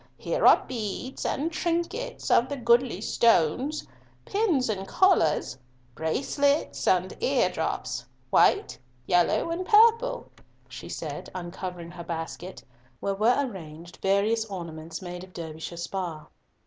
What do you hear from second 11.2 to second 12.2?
uncovering her